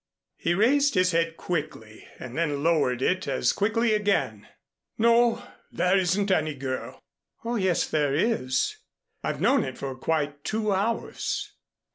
[0.37, 4.47] He raised his head quickly, and then lowered it as quickly again.
[4.97, 7.03] "No, there isn't any girl."
[7.45, 8.77] "Oh, yes, there is.
[9.23, 11.51] I've known it for quite two hours."